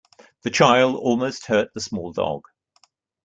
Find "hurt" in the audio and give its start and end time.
1.45-1.75